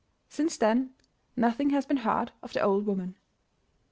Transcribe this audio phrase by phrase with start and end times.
[0.29, 0.95] Since then
[1.37, 3.19] nothing has been heard of the old woman.